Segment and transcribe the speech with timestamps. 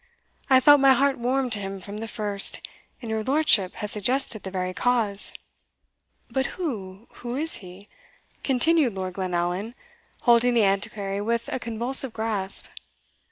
[0.49, 2.59] "I felt my heart warm to him from the first,
[3.03, 5.31] and your lordship has suggested the very cause."
[6.27, 7.87] "But who who is he?"
[8.43, 9.75] continued Lord Glenallan,
[10.23, 12.65] holding the Antiquary with a convulsive grasp.